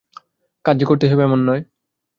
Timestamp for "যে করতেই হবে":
0.79-1.23